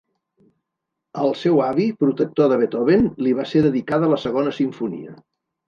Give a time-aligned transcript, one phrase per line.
[1.23, 5.19] Al seu avi, protector de Beethoven, li va ser dedicada la Segona simfonia.